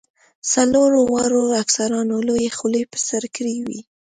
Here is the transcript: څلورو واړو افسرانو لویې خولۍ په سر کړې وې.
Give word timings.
څلورو 0.51 0.99
واړو 1.13 1.43
افسرانو 1.63 2.15
لویې 2.27 2.49
خولۍ 2.57 2.83
په 2.91 2.97
سر 3.07 3.23
کړې 3.35 3.55
وې. 3.65 3.79